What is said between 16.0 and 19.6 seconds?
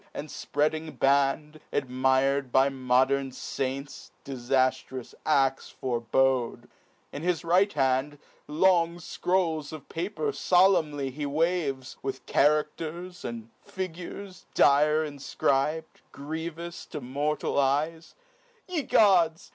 Grievous to mortal eyes; (ye gods